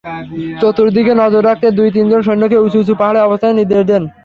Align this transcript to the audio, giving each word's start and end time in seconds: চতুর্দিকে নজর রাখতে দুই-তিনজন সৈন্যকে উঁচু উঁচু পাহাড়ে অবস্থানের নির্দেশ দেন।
চতুর্দিকে 0.61 1.13
নজর 1.15 1.41
রাখতে 1.45 1.67
দুই-তিনজন 1.71 2.21
সৈন্যকে 2.23 2.57
উঁচু 2.57 2.77
উঁচু 2.79 2.93
পাহাড়ে 2.95 3.19
অবস্থানের 3.21 3.57
নির্দেশ 3.59 3.81
দেন। 3.85 4.03